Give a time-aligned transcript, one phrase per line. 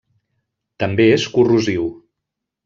[0.83, 1.87] També és corrosiu.